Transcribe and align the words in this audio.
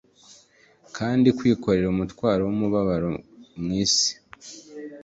kandi, 0.97 1.27
kwikorera 1.37 1.87
umutwaro 1.89 2.41
wumubabaro 2.45 3.09
mwinshi 3.61 4.11